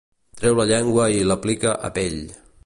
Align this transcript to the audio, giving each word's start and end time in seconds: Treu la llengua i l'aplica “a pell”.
Treu 0.39 0.55
la 0.59 0.65
llengua 0.71 1.05
i 1.17 1.21
l'aplica 1.33 1.77
“a 1.91 1.93
pell”. 1.99 2.19